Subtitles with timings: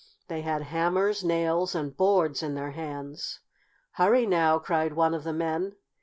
[0.29, 3.39] They had hammers, nails and boards in their hands.
[3.91, 5.73] "Hurry now!" cried one of the men.